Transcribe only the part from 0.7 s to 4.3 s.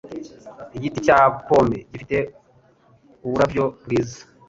Igiti cya pome gifite uburabyo bwiza.